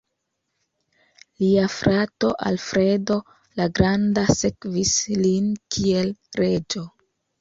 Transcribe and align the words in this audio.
Lia 1.41 1.65
frato 1.73 2.31
Alfredo 2.47 3.17
la 3.61 3.69
Granda 3.81 4.25
sekvis 4.41 4.95
lin 5.23 5.55
kiel 5.77 6.11
reĝo. 6.43 6.87